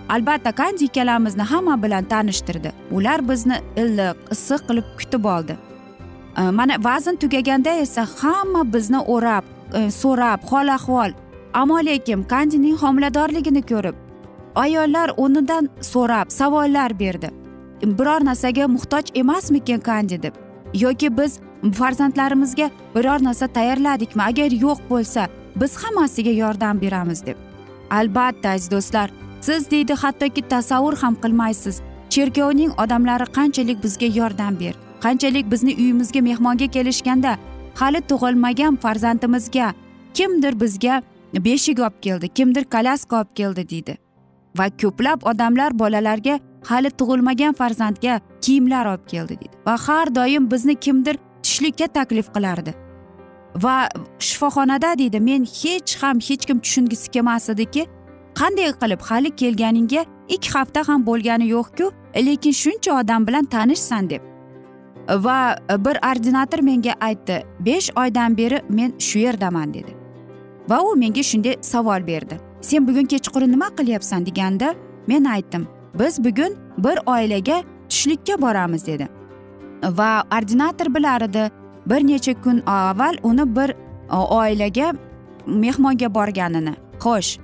Albatta 0.09 0.53
kandi 0.53 0.85
ikkalamizni 0.85 1.43
hamma 1.43 1.83
bilan 1.83 2.05
tanishtirdi. 2.05 2.73
Ular 2.91 3.29
bizni 3.29 3.57
iliq 3.77 4.17
issiq 4.31 4.67
qilib 4.69 4.85
kutib 4.99 5.25
oldi. 5.25 5.57
Э, 6.37 6.51
mana 6.51 6.77
vazn 6.85 7.17
tugaganda 7.17 7.71
esa 7.71 8.07
hamma 8.21 8.73
bizni 8.73 8.99
o'rab 8.99 9.45
e, 9.75 9.91
so'rab 9.91 10.41
hol 10.51 10.69
ahvol. 10.69 11.11
Ammo 11.53 11.79
lekin 11.85 12.23
kandining 12.23 12.77
homiladorligini 12.83 13.63
ko'rib 13.63 13.95
ayollar 14.55 15.11
o'rnidan 15.17 15.69
so'rab 15.81 16.31
savollar 16.31 16.99
berdi. 16.99 17.31
Biror 17.99 18.25
narsaga 18.25 18.69
muhtoj 18.69 19.05
emasmikin 19.15 19.81
kandi 19.81 20.23
deb? 20.23 20.35
Yoki 20.75 21.17
biz 21.19 21.41
farzandlarimizga 21.79 22.71
biror 22.95 23.25
narsa 23.25 23.47
tayyorladikmi? 23.47 24.23
Agar 24.23 24.51
yo'q 24.65 24.79
bo'lsa 24.91 25.27
biz 25.57 25.77
hammasiga 25.83 26.31
yordam 26.31 26.81
beramiz 26.81 27.27
deb. 27.27 27.37
Albatta 27.91 28.49
aziz 28.49 28.71
do'stlar 28.71 29.11
siz 29.41 29.71
deydi 29.71 29.93
hattoki 29.93 30.43
tasavvur 30.49 30.97
ham 30.97 31.15
qilmaysiz. 31.15 31.83
Cherkovning 32.11 32.73
odamlari 32.83 33.27
qanchalik 33.37 33.85
bizga 33.85 34.07
yordam 34.07 34.61
berdi 34.61 34.92
qanchalik 35.05 35.51
bizni 35.53 35.73
uyimizga 35.83 36.21
mehmonga 36.21 36.67
kelishganda 36.67 37.39
hali 37.75 38.01
tug'ilmagan 38.11 38.77
farzandimizga 38.77 39.75
kimdir 40.15 40.61
bizga 40.61 41.03
beshik 41.35 41.79
olib 41.79 42.01
keldi 42.03 42.29
kimdir 42.29 42.65
kolyaska 42.65 43.17
olib 43.17 43.35
keldi 43.35 43.69
deydi. 43.69 43.97
Va 44.59 44.67
ko'plab 44.83 45.23
odamlar 45.23 45.79
bolalarga 45.79 46.39
hali 46.65 46.91
tug'ilmagan 46.91 47.53
farzandga 47.53 48.21
kiyimlar 48.41 48.87
olib 48.87 49.07
keldi 49.09 49.41
deydi. 49.41 49.57
Va 49.67 49.77
har 49.87 50.15
doim 50.15 50.51
bizni 50.51 50.75
kimdir 50.75 51.17
tushlikka 51.43 51.87
taklif 51.87 52.35
qilardi. 52.35 52.75
Va 53.65 53.89
shifoxonada 54.19 54.99
deydi 54.99 55.21
men 55.21 55.45
hech 55.45 55.97
ham 56.03 56.17
hech 56.29 56.47
kim 56.47 56.59
tushungisi 56.59 57.11
kelmas 57.11 57.49
ediki 57.49 57.87
qanday 58.41 58.73
qilib 58.83 59.01
hali 59.09 59.31
kelganingga 59.41 60.05
ikki 60.29 60.51
hafta 60.57 60.89
ham 60.89 61.07
bo'lgani 61.07 61.47
yo'qku 61.49 61.93
lekin 62.27 62.53
shuncha 62.63 63.01
odam 63.01 63.27
bilan 63.27 63.45
tanishsan 63.45 64.11
deb. 64.11 64.32
Va 65.09 65.57
e, 65.71 65.85
bir 65.85 65.99
ordinator 66.11 66.59
menga 66.59 66.95
aytdi 67.01 67.43
besh 67.61 67.91
oydan 67.97 68.37
beri 68.37 68.63
men 68.69 68.95
shu 68.99 69.19
yerdaman 69.19 69.75
dedi. 69.75 69.97
Va 70.69 70.81
u 70.83 70.97
menga 70.97 71.23
shunday 71.23 71.57
savol 71.61 72.07
berdi. 72.07 72.39
Sen 72.61 72.89
bugun 72.89 73.07
kechqurun 73.07 73.53
nima 73.53 73.69
qilyapsan? 73.79 74.27
deganda 74.27 74.75
men 75.07 75.25
aytdim 75.25 75.67
biz 75.95 76.25
bugun 76.25 76.57
bir 76.79 76.99
oilaga 77.07 77.63
tushlikka 77.89 78.43
boramiz 78.43 78.87
dedi. 78.87 79.09
Va 79.83 80.23
ordinator 80.39 80.95
bilar 80.95 81.21
edi 81.21 81.51
bir 81.87 82.07
necha 82.07 82.43
kun 82.43 82.63
avval 82.67 83.17
uni 83.23 83.57
bir 83.57 83.71
e, 84.11 84.17
oilaga 84.17 84.93
mehmonga 85.47 86.15
borganini. 86.15 86.75
Xo'sh 87.01 87.39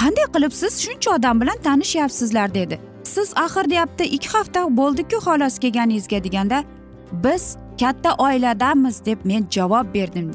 qanday 0.00 0.26
qilib 0.34 0.52
siz 0.52 0.80
shuncha 0.84 1.10
odam 1.16 1.40
bilan 1.40 1.58
tanishyapsizlar? 1.64 2.54
dedi. 2.54 2.80
Siz 3.04 3.32
axir 3.36 3.70
deyapti 3.70 4.04
ikki 4.04 4.28
hafta 4.28 4.76
bo'ldiku 4.76 5.16
xolos 5.16 5.58
kelganingizga 5.58 6.24
deganda 6.24 6.64
biz 7.12 7.56
katta 7.80 8.14
oiladamiz 8.14 9.04
deb 9.04 9.18
men 9.24 9.46
javob 9.50 9.94
berdim. 9.94 10.32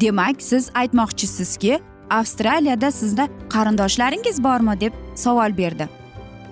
Demak 0.00 0.42
siz 0.42 0.70
aytmoqchisizki 0.74 1.80
avstraliyada 2.10 2.90
sizda 2.90 3.28
qarindoshlaringiz 3.48 4.44
bormi 4.44 4.80
deb 4.80 4.92
savol 5.14 5.56
berdi. 5.56 5.88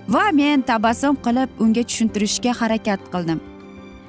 Va 0.09 0.31
men 0.33 0.61
tabassum 0.61 1.15
qilib 1.15 1.49
unga 1.59 1.83
tushuntirishga 1.83 2.53
harakat 2.61 2.99
qildim. 3.13 3.39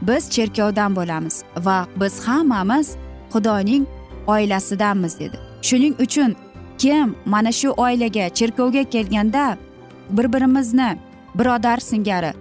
Biz 0.02 0.30
cherkovdan 0.30 0.97
bo'lamiz 0.97 1.44
va 1.56 1.87
biz 1.97 2.14
hammamiz 2.26 2.97
xudoning 3.32 3.87
oilasidanmiz 4.26 5.18
dedi. 5.18 5.37
Shuning 5.62 5.94
uchun 6.00 6.37
kim 6.78 7.14
mana 7.25 7.52
shu 7.52 7.71
oilaga 7.71 8.28
cherkovga 8.35 8.85
kelganda 8.85 9.56
bir 10.11 10.32
birimizni 10.32 10.99
birodar 11.35 11.78
singari 11.78 12.32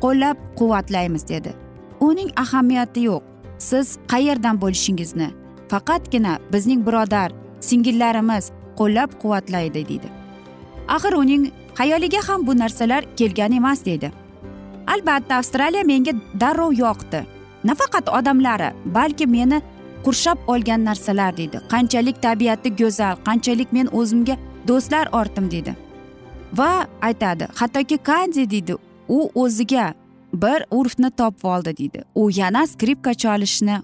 qo'llab 0.00 0.36
quvvatlaymiz 0.58 1.28
dedi. 1.28 1.63
Uning 2.08 2.30
ahamiyati 2.44 3.00
yo'q. 3.08 3.22
Siz 3.58 3.86
qayerdan 4.12 4.60
bo'lishingizni 4.62 5.28
faqatgina 5.70 6.32
bizning 6.52 6.80
birodar 6.86 7.30
singillarimiz 7.68 8.44
qo'llab 8.78 9.10
quvvatlaydi 9.22 9.80
deydi. 9.90 10.08
Axir 10.88 11.12
uning 11.22 11.44
xayoliga 11.78 12.20
ham 12.28 12.46
bu 12.46 12.58
narsalar 12.58 13.02
kelgan 13.18 13.52
emas 13.52 13.84
deydi. 13.84 14.12
Albatta 14.86 15.34
avstraliya 15.40 15.84
menga 15.84 16.12
darrov 16.40 16.72
yoqdi. 16.84 17.20
Nafaqat 17.64 18.08
odamlari 18.18 18.70
balki 18.96 19.26
meni 19.26 19.62
qurshab 20.04 20.38
olgan 20.46 20.84
narsalar 20.84 21.36
deydi. 21.36 21.58
Qanchalik 21.72 22.22
tabiati 22.22 22.76
go'zal 22.80 23.14
qanchalik 23.28 23.72
men 23.72 23.86
o'zimga 23.98 24.36
do'stlar 24.68 25.06
ortdim 25.12 25.50
deydi. 25.50 25.72
Va 26.58 26.86
aytadi 27.02 27.48
hattoki 27.60 27.96
kandi 27.98 28.50
deydi 28.50 28.74
u 29.08 29.18
o'ziga 29.34 29.94
bir 30.42 30.64
urfni 30.70 31.10
topib 31.10 31.44
oldi 31.44 31.76
deydi 31.76 32.04
u 32.14 32.30
yana 32.30 32.66
skripka 32.66 33.14
chalishni 33.14 33.76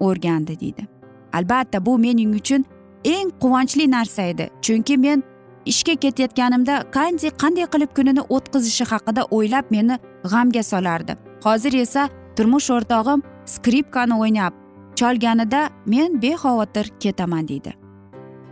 o'rgandi 0.00 0.60
deydi 0.60 0.86
albatta 1.32 1.86
bu 1.86 1.98
mening 1.98 2.34
uchun 2.34 2.64
eng 3.04 3.30
quvonchli 3.42 3.90
narsa 3.90 4.22
edi. 4.22 4.48
Chunki 4.62 4.96
men 4.96 5.22
ishga 5.66 5.94
ketayotganimda 5.94 6.90
kandi 6.90 7.26
qanday 7.42 7.66
qilib 7.74 7.90
kunini 7.96 8.22
o'tkazishi 8.36 8.84
haqida 8.92 9.22
o'ylab 9.30 9.64
meni 9.70 9.98
g'amga 10.32 10.62
solardi. 10.62 11.16
Hozir 11.44 11.72
esa 11.72 12.08
turmush 12.36 12.70
o'rtog'im 12.70 13.22
skripkani 13.46 14.14
o'ynab 14.22 14.52
cholganida 14.96 15.70
men 15.86 16.22
bexavotir 16.22 16.86
ketaman 17.00 17.48
deydi 17.48 17.72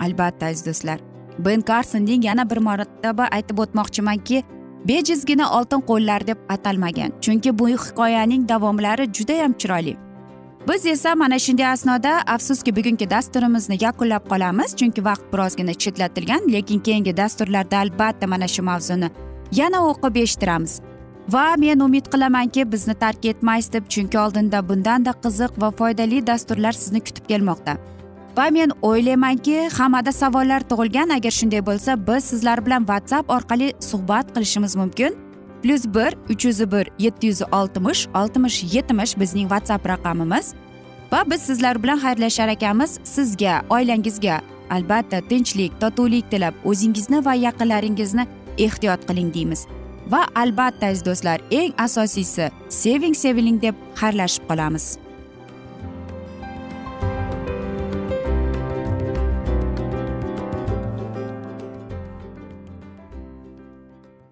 albatta 0.00 0.46
aziz 0.46 0.66
do'stlar 0.66 0.98
ben 1.38 1.60
karsonning 1.60 2.24
yana 2.24 2.50
bir 2.50 2.56
marotaba 2.68 3.28
aytib 3.36 3.58
o'tmoqchimanki 3.64 4.42
bejizgina 4.88 5.50
oltin 5.58 5.80
qo'llar 5.80 6.26
deb 6.26 6.38
atalmagan 6.48 7.12
chunki 7.20 7.58
bu 7.58 7.68
hikoyaning 7.68 8.48
davomlari 8.48 9.12
judayam 9.12 9.52
chiroyli. 9.52 9.96
Biz 10.68 10.86
esa 10.86 11.14
mana 11.14 11.38
shunday 11.38 11.66
asnoda 11.66 12.22
afsuski 12.26 12.76
bugungi 12.76 13.10
dasturimizni 13.10 13.76
yakunlab 13.80 14.24
qolamiz 14.28 14.76
chunki 14.76 15.04
vaqt 15.04 15.32
birozgina 15.32 15.74
chetlatilgan 15.74 16.52
lekin 16.52 16.78
keyingi 16.78 17.16
dasturlarda 17.16 17.78
albatta 17.78 18.26
mana 18.26 18.48
shu 18.48 18.62
mavzuni 18.62 19.10
yana 19.52 19.78
o'qib 19.90 20.16
eshittiramiz. 20.16 20.80
Va 21.28 21.54
men 21.58 21.80
umid 21.80 22.06
qilamanki 22.12 22.72
bizni 22.72 22.94
tark 22.94 23.24
etmaysiz 23.24 23.72
deb 23.72 23.84
chunki 23.88 24.18
oldinda 24.18 24.68
bundanda 24.68 25.12
qiziq 25.24 25.52
va 25.62 25.70
foydali 25.70 26.26
dasturlar 26.26 26.72
sizni 26.72 27.00
kutib 27.00 27.24
kelmoqda. 27.28 27.76
Va 28.36 28.50
men 28.50 28.70
o'ylaymanki 28.82 29.68
hammada 29.78 30.12
savollar 30.12 30.60
tug'ilgan. 30.70 31.08
Agar 31.16 31.30
shunday 31.30 31.62
bo'lsa 31.66 31.96
biz 32.06 32.24
sizlar 32.24 32.66
bilan 32.66 32.86
whatsapp 32.90 33.30
orqali 33.30 33.72
suhbat 33.80 34.34
qilishimiz 34.34 34.76
mumkin. 34.76 35.16
Plyus 35.62 35.84
bir 35.94 36.16
uch 36.32 36.44
yuz 36.44 36.60
bir 36.72 36.86
yetti 36.98 37.26
yuz 37.26 37.42
oltmish 37.52 38.06
oltmish 38.14 38.74
yetmish 38.74 39.18
bizning 39.20 39.48
whatsapp 39.52 39.88
raqamimiz. 39.88 40.54
Va 41.12 41.24
biz 41.30 41.42
sizlar 41.42 41.82
bilan 41.82 41.98
xayrlashar 41.98 42.48
ekanmiz. 42.48 43.00
Sizga 43.04 43.62
oilangizga 43.70 44.40
albatta 44.70 45.20
tinchlik 45.20 45.80
totuvlik 45.80 46.30
tilab 46.30 46.54
o'zingizni 46.64 47.24
va 47.24 47.34
yaqinlaringizni 47.34 48.26
ehtiyot 48.58 49.06
qiling 49.08 49.34
deymiz. 49.34 49.66
Va 50.10 50.22
albatta 50.34 50.86
aziz 50.86 51.04
do'stlar 51.06 51.38
eng 51.50 51.72
asosiysi 51.78 52.50
seving 52.68 53.14
seviling 53.14 53.62
deb 53.62 53.74
xayrlashib 54.00 54.44
qolamiz. 54.48 55.09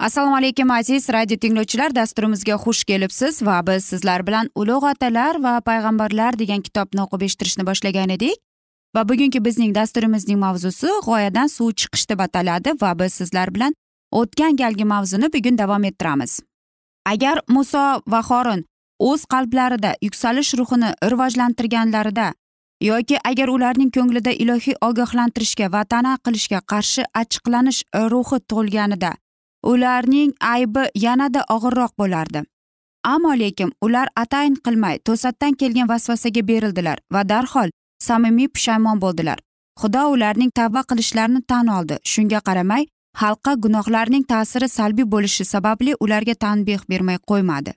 Assalomu 0.00 0.36
alaykum 0.36 0.70
aziz 0.70 1.08
radio 1.12 1.36
tinglovchilar. 1.36 1.94
Dasturimizga 1.94 2.54
xush 2.64 2.84
kelibsiz 2.84 3.42
va 3.42 3.66
biz 3.66 3.84
sizlar 3.84 4.26
bilan 4.26 4.48
ulug' 4.54 4.86
otalar 4.92 5.36
va 5.42 5.60
payg'ambarlar 5.60 6.38
degan 6.38 6.62
kitobni 6.62 7.02
o'qib 7.04 7.26
eshittirishni 7.26 7.66
boshlagan 7.68 8.14
edik. 8.16 8.40
Va 8.96 9.04
bugungi 9.08 9.44
bizning 9.44 9.74
dasturimizning 9.74 10.40
mavzusi 10.40 10.88
g'oyadan 11.06 11.52
suv 11.56 11.76
chiqish 11.80 12.08
deb 12.10 12.24
ataladi 12.26 12.74
va 12.82 12.94
biz 12.98 13.20
sizlar 13.20 13.54
bilan 13.54 13.76
o'tgan 14.10 14.56
galgi 14.62 14.84
mavzuni 14.84 15.32
bugun 15.36 15.58
davom 15.58 15.84
ettiramiz. 15.84 16.40
Agar 17.12 17.44
muso 17.48 17.84
va 18.12 18.20
xorin 18.28 18.64
o'z 18.98 19.24
qalblarida 19.32 19.94
yuksalish 20.02 20.54
ruhini 20.58 20.94
rivojlantirganlarida 21.12 22.32
yoki 22.90 23.16
agar 23.30 23.48
ularning 23.48 23.90
ko'nglida 23.96 24.32
ilohiy 24.42 24.80
ogohlantirishga 24.80 25.72
va 25.72 25.84
ta'na 25.84 26.18
qilishga 26.24 26.60
qarshi 26.72 27.02
achchiqlanish 27.22 27.80
ruhi 28.12 28.38
tug'ilganida 28.48 29.12
ularning 29.62 30.32
aybi 30.40 30.84
yanada 30.94 31.44
og'irroq 31.54 31.92
bo'lardi. 31.98 32.42
Ammo 33.04 33.32
lekin 33.38 33.72
ular 33.82 34.08
atayin 34.16 34.56
qilmay 34.64 34.98
to'satdan 35.06 35.52
kelgan 35.60 35.88
vasvasaga 35.88 36.42
berildilar 36.48 36.98
va 37.12 37.28
darhol 37.28 37.70
samimiy 38.06 38.48
pushaymon 38.48 39.00
bo'ldilar. 39.00 39.38
Xudo 39.80 40.02
ularning 40.14 40.50
tavba 40.58 40.82
qilishlarini 40.90 41.42
tan 41.48 41.66
oldi. 41.66 41.96
Shunga 42.04 42.40
qaramay 42.48 42.86
xalqqa 43.20 43.54
gunohlarning 43.64 44.24
ta'siri 44.32 44.68
salbiy 44.68 45.06
bo'lishi 45.14 45.44
sababli 45.44 45.94
ularga 46.04 46.34
tanbeh 46.34 46.80
bermay 46.90 47.18
qo'ymadi. 47.30 47.72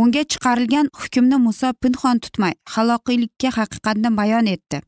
Unga 0.00 0.22
chiqarilgan 0.30 0.86
hukmni 1.00 1.36
muso 1.46 1.72
pinhon 1.82 2.18
tutmay 2.24 2.54
haloqiylikka 2.74 3.50
haqiqatni 3.58 4.16
bayon 4.16 4.46
etdi. 4.54 4.80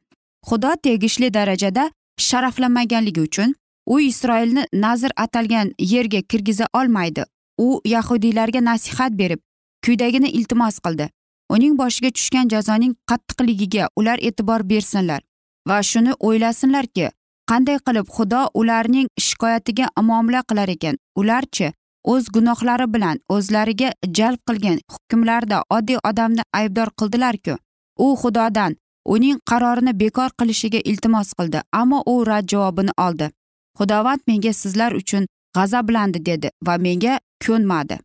Xudo 0.49 0.71
tegishli 0.85 1.29
darajada 1.35 1.91
sharaflamaganligi 2.29 3.21
uchun 3.29 3.55
u 3.89 4.01
isroilni 4.01 4.65
nazr 4.73 5.11
atalgan 5.17 5.73
yerga 5.79 6.21
kirgiza 6.23 6.67
olmaydi. 6.75 7.25
U 7.59 7.81
yahudiylarga 7.85 8.61
nasihat 8.65 9.13
berib 9.19 9.41
quyidagini 9.85 10.29
iltimos 10.29 10.79
qildi. 10.85 11.09
Uning 11.51 11.79
boshiga 11.79 12.11
tushgan 12.11 12.49
jazoning 12.53 12.95
qattiqligiga 13.11 13.89
ular 13.97 14.19
e'tibor 14.29 14.65
bersinlar 14.71 15.21
va 15.69 15.79
shuni 15.91 16.13
o'ylasinlarki 16.29 17.07
qanday 17.51 17.79
qilib 17.87 18.07
xudo 18.17 18.43
ularning 18.61 19.09
shikoyatiga 19.27 19.87
muomala 20.09 20.43
qilar 20.49 20.69
ekan? 20.77 20.99
Ularchi 21.21 21.73
o'z 22.13 22.29
gunohlari 22.35 22.87
bilan 22.95 23.23
o'zlariga 23.37 23.93
jalb 24.19 24.41
qilgan 24.49 24.79
hukmlarda 24.93 25.63
oddiy 25.77 25.99
odamni 26.11 26.43
aybdor 26.61 26.93
qildilarku. 26.99 27.57
U 28.05 28.07
xudodan 28.23 28.77
uning 29.15 29.41
qarorini 29.51 29.93
bekor 30.03 30.31
qilishiga 30.39 30.81
iltimos 30.91 31.33
qildi 31.39 31.65
ammo 31.81 32.03
u 32.13 32.15
rad 32.31 32.45
javobini 32.53 32.93
oldi. 33.07 33.31
Xudovand 33.79 34.21
menga 34.27 34.53
sizlar 34.53 34.93
uchun 35.01 35.27
g'azablandi 35.57 36.27
dedi 36.27 36.51
va 36.67 36.77
menga 36.77 37.19
ko'nmadi. 37.47 37.99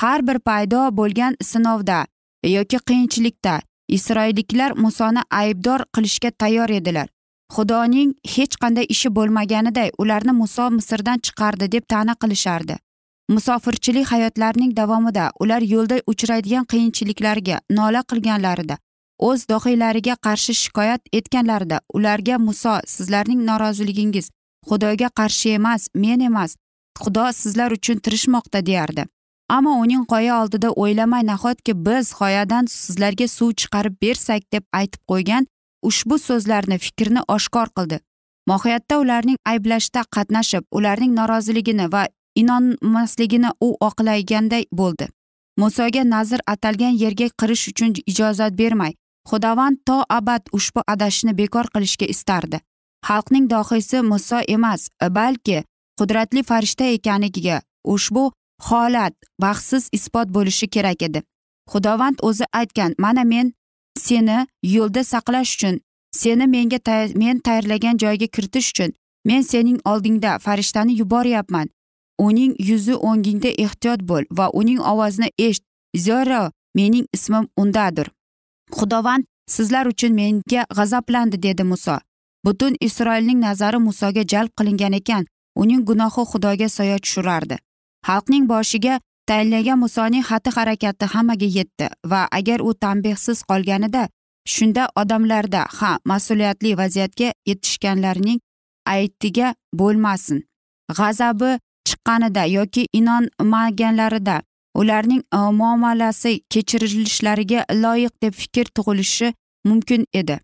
Har 0.00 0.26
bir 0.26 0.38
paydo 0.38 0.80
bo'lgan 0.98 1.36
sinovda 1.50 2.06
yoki 2.56 2.78
qiyinchilikda 2.88 3.54
isroilliklar 3.88 4.70
musoni 4.84 5.22
aybdor 5.30 5.80
qilishga 5.94 6.30
tayyor 6.30 6.70
edilar. 6.78 7.08
Xudoning 7.54 8.14
hech 8.34 8.54
qanday 8.62 8.86
ishi 8.94 9.08
bo'lmaganiday 9.16 9.90
ularni 10.02 10.32
muso 10.32 10.70
misrdan 10.70 11.18
chiqardi 11.26 11.72
deb 11.72 11.84
ta'na 11.88 12.14
qilishardi. 12.22 12.76
Musofirchilik 13.28 14.06
hayotlarining 14.12 14.76
davomida 14.76 15.30
ular 15.40 15.62
yo'lda 15.74 15.96
uchraydigan 16.12 16.64
qiyinchiliklarga 16.72 17.60
nola 17.78 18.02
qilganlarida 18.10 18.76
o'z 19.28 19.48
dohiylariga 19.52 20.14
qarshi 20.26 20.54
shikoyat 20.62 21.02
etganlarida 21.18 21.80
ularga 21.98 22.38
muso 22.38 22.74
sizlarning 22.94 23.44
noroziligingiz 23.50 24.30
xudoga 24.68 25.08
qarshi 25.18 25.48
emas 25.58 25.88
men 25.94 26.20
emas 26.20 26.56
xudo 27.02 27.26
sizlar 27.32 27.70
uchun 27.72 27.98
tirishmoqda 28.04 28.66
deyardi. 28.66 29.04
Ammo 29.48 29.72
uning 29.84 30.04
qoya 30.12 30.42
oldida 30.42 30.68
o'ylamay 30.82 31.26
nahotki 31.26 31.72
biz 31.86 32.12
qoyadan 32.20 32.64
sizlarga 32.66 33.26
suv 33.28 33.50
chiqarib 33.60 33.94
bersak 34.02 34.42
deb 34.54 34.64
aytib 34.80 35.02
qo'ygan 35.10 35.46
ushbu 35.88 36.18
so'zlarni 36.18 36.78
fikrni 36.78 37.20
oshkor 37.28 37.68
qildi. 37.76 37.98
Mohiyatda 38.50 38.98
ularning 39.02 39.38
ayblashda 39.52 40.02
qatnashib 40.16 40.64
ularning 40.78 41.12
noroziligini 41.18 41.86
va 41.92 42.06
inonmasligini 42.34 43.50
u 43.60 43.68
oqlaganday 43.88 44.64
bo'ldi. 44.72 45.06
Musoga 45.60 46.02
nazr 46.14 46.40
atalgan 46.46 46.94
yerga 47.02 47.28
kirish 47.40 47.68
uchun 47.72 47.92
ijozat 48.06 48.52
bermay 48.60 48.92
xudovand 49.28 49.76
to 49.86 49.96
abad 50.18 50.42
ushbu 50.58 50.80
adashishni 50.92 51.32
bekor 51.40 51.66
qilishga 51.74 52.06
istardi. 52.14 52.60
Xalqning 53.08 53.50
dohiysi 53.50 54.02
muso 54.02 54.38
emas 54.48 54.88
balki 55.18 55.64
qudratli 55.98 56.42
farishta 56.42 56.84
ekanligiga 56.84 57.62
ushbu 57.84 58.32
holat 58.68 59.14
baxtsiz 59.40 59.88
isbot 59.92 60.28
bo'lishi 60.36 60.66
kerak 60.68 61.02
edi. 61.02 61.22
Xudovand 61.72 62.18
o'zi 62.22 62.44
aytgan 62.52 62.94
mana 62.98 63.24
men 63.24 63.52
seni 63.98 64.46
yo'lda 64.62 65.04
saqlash 65.04 65.52
uchun 65.56 65.80
seni 66.20 66.46
menga 66.46 66.78
tay 66.78 67.12
men 67.14 67.38
tayyorlagan 67.46 67.96
joyga 68.02 68.26
kiritish 68.26 68.70
uchun 68.72 68.90
men 69.24 69.42
sening 69.42 69.78
oldingda 69.84 70.38
farishtani 70.38 70.98
yuboryapman. 71.00 71.68
Uning 72.18 72.54
yuzi 72.68 72.94
o'ngingda 72.94 73.50
ehtiyot 73.64 74.00
bo'l 74.10 74.24
va 74.38 74.46
uning 74.60 74.80
ovozini 74.92 75.28
eshit 75.38 75.64
zero 75.96 76.50
mening 76.74 77.06
ismim 77.12 77.48
undadir. 77.56 78.08
Xudovand 78.78 79.24
sizlar 79.46 79.86
uchun 79.86 80.12
menga 80.14 80.62
g'azablandi 80.76 81.42
dedi 81.42 81.64
muso 81.64 81.98
butun 82.46 82.76
isroilning 82.80 83.40
nazari 83.46 83.78
musoga 83.88 84.22
jalb 84.32 84.50
qilingan 84.58 84.92
ekan 85.00 85.24
uning 85.62 85.82
gunohi 85.88 86.22
xudoga 86.30 86.68
soya 86.76 86.98
tushirardi 87.04 87.56
xalqning 88.06 88.44
boshiga 88.52 89.00
tayinlagan 89.28 89.78
musoning 89.84 90.24
xatti 90.30 90.50
harakati 90.56 91.06
hammaga 91.14 91.48
yetdi 91.58 91.86
va 92.10 92.20
agar 92.38 92.60
u 92.68 92.74
tanbehsiz 92.84 93.38
qolganida 93.50 94.08
shunda 94.54 94.88
odamlarda 94.96 95.66
ha 95.78 95.90
mas'uliyatli 96.10 96.76
vaziyatga 96.80 97.28
yetishganlarning 97.50 98.40
aytiga 98.86 99.54
bo'lmasin. 99.72 100.42
G'azabi 100.98 101.58
chiqqanida 101.88 102.44
yoki 102.46 102.86
inonmaganlarida 102.92 104.42
ularning 104.74 105.22
e, 105.34 105.36
muomalasi 105.36 106.40
kechirilishlariga 106.50 107.64
loyiq 107.82 108.14
deb 108.22 108.34
fikr 108.34 108.66
tug'ilishi 108.76 109.34
mumkin 109.64 110.06
edi. 110.14 110.40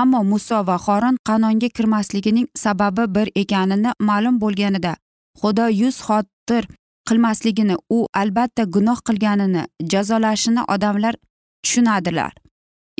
Ammo 0.00 0.20
muso 0.30 0.58
va 0.68 0.76
xoron 0.86 1.16
qanonga 1.28 1.68
kirmasligining 1.76 2.48
sababi 2.64 3.04
bir 3.16 3.28
ekanini 3.42 3.90
ma'lum 4.08 4.40
bo'lganida 4.42 4.92
xudo 5.40 5.66
yuz 5.80 5.96
xotir 6.06 6.64
qilmasligini 7.08 7.76
u 7.96 7.98
albatta 8.22 8.64
gunoh 8.74 8.98
qilganini 9.08 9.62
jazolashini 9.92 10.62
odamlar 10.74 11.14
tushunadilar. 11.62 12.32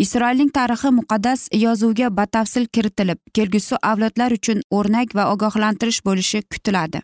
Isroilning 0.05 0.51
tarixi 0.51 0.91
muqaddas 0.99 1.41
yozuvga 1.65 2.09
batafsil 2.19 2.65
kiritilib 2.75 3.19
kelgusi 3.37 3.77
avlodlar 3.91 4.31
uchun 4.39 4.63
o'rnak 4.79 5.15
va 5.19 5.25
ogohlantirish 5.33 6.01
bo'lishi 6.07 6.43
kutiladi. 6.53 7.01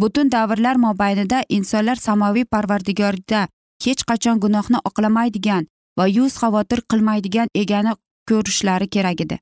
Butun 0.00 0.30
davrlar 0.30 0.76
mobaynida 0.86 1.42
insonlar 1.48 1.96
samoviy 2.06 2.44
parvardigorda 2.44 3.46
hech 3.84 4.02
qachon 4.10 4.40
gunohni 4.44 4.78
oqlamaydigan 4.88 5.68
va 5.98 6.06
yuz 6.16 6.32
xavotir 6.42 6.80
qilmaydigan 6.90 7.48
egani 7.62 7.94
ko'rishlari 8.28 8.88
kerak 8.88 9.20
edi. 9.20 9.38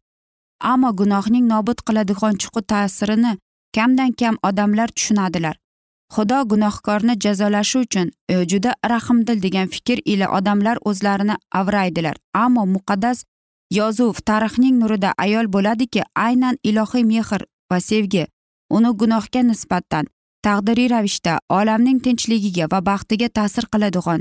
Ammo 0.73 0.93
gunohning 1.01 1.47
nobud 1.53 1.79
qiladigan 1.87 2.39
chuqur 2.43 2.63
ta'sirini 2.73 3.33
kamdan 3.77 4.13
kam 4.21 4.39
odamlar 4.49 4.89
tushunadilar. 4.97 5.57
Xudo 6.15 6.39
gunohkorni 6.53 7.15
jazolashi 7.25 7.79
uchun 7.85 8.11
e, 8.29 8.35
juda 8.51 8.75
rahmdil 8.93 9.43
degan 9.43 9.69
fikr 9.75 9.99
ila 10.05 10.27
odamlar 10.39 10.77
o'zlarini 10.85 11.37
avraydilar. 11.61 12.17
Ammo 12.35 12.67
muqaddas 12.75 13.25
yozuv 13.79 14.21
tarixning 14.29 14.77
nurida 14.83 15.15
ayol 15.25 15.47
bo'ladiki 15.55 16.03
aynan 16.15 16.59
ilohiy 16.63 17.05
mehr 17.13 17.47
va 17.71 17.79
sevgi 17.81 18.27
uni 18.77 18.91
gunohga 19.01 19.43
nisbatan 19.51 20.07
taqdiriy 20.47 20.89
ravishda 20.95 21.39
olamning 21.59 21.99
tinchligiga 22.05 22.67
va 22.73 22.81
baxtiga 22.89 23.29
ta'sir 23.39 23.65
qiladigan 23.73 24.21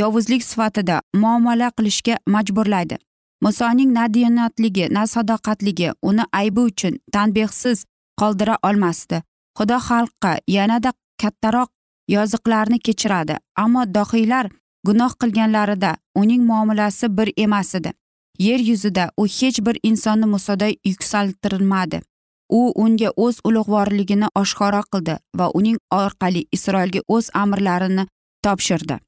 yovuzlik 0.00 0.42
sifatida 0.50 0.96
muomala 1.22 1.70
qilishga 1.76 2.18
majburlaydi. 2.34 2.96
Musoning 3.40 3.92
na 3.92 4.08
diyonatligi 4.14 4.88
na 4.90 5.06
sadoqatligi 5.06 5.92
uni 6.02 6.24
aybi 6.32 6.60
uchun 6.60 6.94
tanbehsiz 7.12 7.84
qoldira 8.20 8.56
olmasdi. 8.62 9.22
Xudo 9.58 9.76
xalqqa 9.88 10.32
yanada 10.46 10.92
kattaroq 11.22 11.70
yoziqlarni 12.08 12.78
kechiradi 12.86 13.34
ammo 13.56 13.82
dohiylar 13.94 14.46
gunoh 14.86 15.12
qilganlarida 15.20 15.96
uning 16.14 16.42
muomalasi 16.50 17.16
bir 17.16 17.32
emas 17.36 17.74
edi. 17.74 17.92
Yer 18.38 18.60
yuzida 18.60 19.10
u 19.16 19.26
hech 19.26 19.58
bir 19.66 19.76
insonni 19.82 20.26
musoda 20.26 20.68
yuksaltirmadi. 20.84 22.00
U 22.48 22.72
unga 22.82 23.10
o'z 23.16 23.36
ulug'vorligini 23.48 24.28
oshkora 24.34 24.82
qildi 24.92 25.14
va 25.38 25.50
uning 25.58 25.78
orqali 25.90 26.42
isroilga 26.56 27.00
o'z 27.08 27.30
amrlarini 27.42 28.06
topshirdi. 28.44 28.98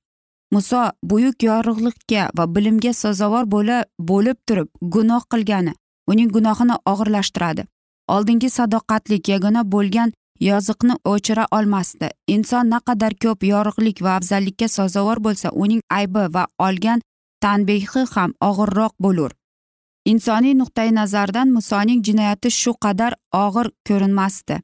Muso 0.52 0.80
buyuk 1.10 1.42
yorug'likka 1.48 2.30
va 2.38 2.44
bilimga 2.54 2.92
sazovor 3.02 3.44
bo'la 3.54 3.78
bo'lib 4.10 4.38
turib 4.46 4.68
gunoh 4.94 5.22
qilgani 5.32 5.72
uning 6.12 6.30
gunohini 6.36 6.76
og'irlashtiradi. 6.92 7.62
Oldingi 8.14 8.50
sadoqatlik 8.50 9.28
yagona 9.32 9.62
bo'lgan 9.74 10.12
yoziqni 10.48 10.94
o'chira 11.12 11.44
olmasdi. 11.58 12.08
Inson 12.34 12.70
naqadar 12.74 13.12
ko'p 13.22 13.44
yorug'lik 13.52 14.02
va 14.04 14.16
afzallikka 14.18 14.68
sazovor 14.68 15.22
bo'lsa 15.26 15.48
uning 15.64 15.82
aybi 15.98 16.24
va 16.34 16.44
olgan 16.66 17.00
tanbehi 17.42 18.04
ham 18.14 18.34
og'irroq 18.48 18.94
bo'lur. 19.04 19.30
Insoniy 20.12 20.54
nuqtai 20.60 20.90
nazardan 20.94 21.48
musoning 21.56 22.04
jinoyati 22.06 22.50
shu 22.50 22.72
qadar 22.84 23.12
og'ir 23.44 23.66
ko'rinmasdi. 23.88 24.56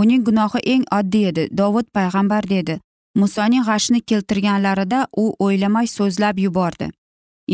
Uning 0.00 0.22
gunohi 0.26 0.60
eng 0.74 0.84
oddiy 0.98 1.28
edi 1.30 1.44
dovud 1.58 1.86
payg'ambar 1.96 2.48
dedi. 2.54 2.80
Musoning 3.20 3.64
g'ashni 3.68 4.00
keltirganlarida 4.10 5.00
u 5.22 5.24
o'ylamay 5.46 5.86
so'zlab 5.96 6.38
yubordi. 6.46 6.90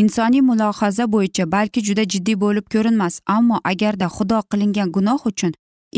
Insoniy 0.03 0.43
mulohaza 0.51 1.05
bo'yicha 1.15 1.45
balki 1.55 1.81
juda 1.89 2.05
jiddiy 2.13 2.37
bo'lib 2.45 2.67
ko'rinmas 2.75 3.21
ammo 3.37 3.61
agarda 3.73 4.07
xudo 4.17 4.39
qilingan 4.51 4.89
gunoh 4.97 5.21
uchun 5.31 5.53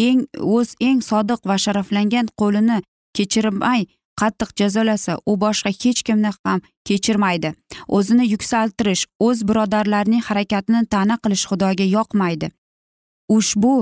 eng 0.07 0.20
o'z 0.57 0.74
eng 0.88 1.00
sodiq 1.11 1.40
va 1.50 1.57
sharaflangan 1.64 2.26
qo'lini 2.40 2.79
kechirmay 3.16 3.87
qattiq 4.20 4.50
jazolasa 4.61 5.12
u 5.31 5.33
boshqa 5.44 5.70
hech 5.81 6.00
kimni 6.07 6.31
ham 6.44 6.61
kechirmaydi. 6.88 7.50
O'zini 7.96 8.24
yuksaltirish 8.33 9.02
o'z 9.26 9.38
birodarlarining 9.48 10.22
harakatini 10.29 10.87
ta'na 10.94 11.16
qilish 11.24 11.44
xudoga 11.50 11.87
yoqmaydi. 11.96 12.50
Ushbu 13.37 13.74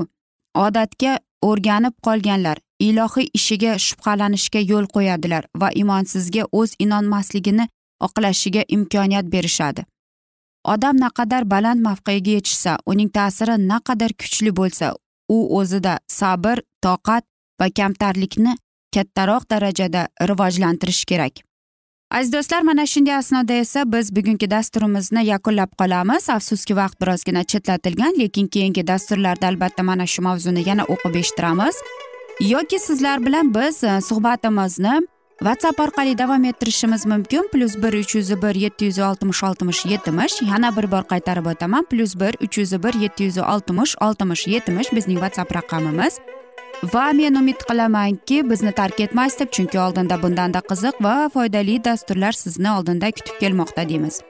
odatga 0.66 1.12
o'rganib 1.48 1.94
qolganlar 2.06 2.58
ilohiy 2.88 3.28
ishiga 3.38 3.72
shubhalanishga 3.86 4.60
yo'l 4.70 4.86
qo'yadilar 4.94 5.44
va 5.60 5.68
imonsizga 5.82 6.44
o'z 6.60 6.70
inonmasligini 6.84 7.68
oqlashiga 8.06 8.62
imkoniyat 8.76 9.32
berishadi. 9.34 9.84
Odam 10.74 10.96
naqadar 11.04 11.44
baland 11.54 11.80
mavqega 11.86 12.36
yetishsa 12.36 12.76
uning 12.92 13.10
ta'siri 13.16 13.56
naqadar 13.68 14.12
kuchli 14.20 14.52
bo'lsa 14.60 14.86
u 15.36 15.38
o'zida 15.58 15.94
sabr 16.18 16.62
toqat 16.86 17.24
va 17.60 17.66
kamtarlikni 17.78 18.54
kattaroq 18.94 19.50
darajada 19.50 20.08
rivojlantirish 20.30 21.04
kerak. 21.10 21.34
Aziz 22.14 22.32
do'stlar 22.32 22.62
mana 22.62 22.86
shunday 22.86 23.14
asnoda 23.14 23.52
esa 23.52 23.92
biz 23.92 24.16
bugungi 24.16 24.50
dasturimizni 24.50 25.26
yakunlab 25.26 25.70
qolamiz. 25.80 26.30
Afsuski 26.30 26.76
vaqt 26.76 27.00
birozgina 27.00 27.44
chetlatilgan 27.44 28.14
lekin 28.18 28.46
keyingi 28.46 28.86
dasturlarda 28.86 29.46
albatta 29.46 29.82
mana 29.82 30.06
shu 30.06 30.22
mavzuni 30.22 30.62
yana 30.68 30.84
o'qib 30.84 31.14
eshittiramiz. 31.20 31.76
Yoki 32.40 32.78
sizlar 32.78 33.26
bilan 33.26 33.54
biz 33.54 33.84
e, 33.84 34.00
suhbatimizni 34.00 34.94
whatsapp 35.38 35.80
orqali 35.80 36.18
davom 36.18 36.44
ettirishimiz 36.44 37.06
mumkin. 37.06 37.48
Plyus 37.52 37.74
bir 37.82 37.92
uch 38.00 38.14
yuz 38.14 38.30
bir 38.42 38.54
yetti 38.54 38.84
yuz 38.84 38.98
oltmish 38.98 39.42
oltmish 39.44 39.86
yetmish. 39.86 40.42
Yana 40.42 40.76
bir 40.76 40.90
bor 40.92 41.04
qaytarib 41.12 41.46
o'taman. 41.46 41.84
Plyus 41.90 42.14
bir 42.20 42.34
uch 42.44 42.58
yuz 42.58 42.72
bir 42.82 42.94
yetti 42.94 43.24
yuz 43.24 43.38
oltmish 43.38 43.96
oltmish 44.00 44.46
yetmish 44.46 44.92
bizning 44.92 45.18
whatsapp 45.18 45.56
raqamimiz. 45.56 46.18
Va 46.92 47.12
men 47.12 47.36
umid 47.40 47.60
qilamanki 47.68 48.42
bizni 48.50 48.72
tark 48.72 49.00
etmaysiz 49.00 49.38
deb 49.40 49.50
chunki 49.56 49.78
oldinda 49.80 50.16
bundanda 50.22 50.60
qiziq 50.70 50.96
va 51.06 51.14
foydali 51.34 51.76
dasturlar 51.84 52.32
sizni 52.32 52.70
oldinda 52.70 53.10
kutib 53.10 53.36
kelmoqda 53.42 53.88
deymiz. 53.88 54.20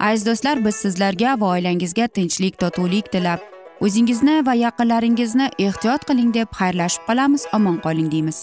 Aziz 0.00 0.26
do'stlar 0.26 0.64
biz 0.64 0.76
sizlarga 0.84 1.40
va 1.40 1.46
oilangizga 1.56 2.06
tinchlik 2.18 2.58
totuvlik 2.62 3.12
tilab 3.12 3.40
o'zingizni 3.80 4.36
va 4.46 4.54
yaqinlaringizni 4.64 5.48
ehtiyot 5.66 6.06
qiling 6.10 6.30
deb 6.34 6.48
xayrlashib 6.60 7.02
qolamiz 7.08 7.46
omon 7.58 7.80
qoling 7.86 8.12
deymiz. 8.12 8.38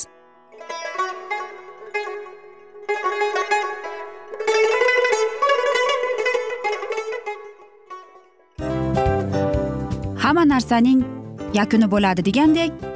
Hamma 10.24 10.44
narsaning 10.54 11.02
yakuni 11.54 11.88
bo'ladi 11.92 12.26
degandek 12.30 12.95